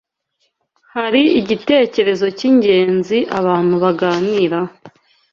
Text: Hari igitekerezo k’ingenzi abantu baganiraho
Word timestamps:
Hari 0.95 1.21
igitekerezo 1.39 2.25
k’ingenzi 2.37 3.17
abantu 3.39 3.75
baganiraho 3.83 4.73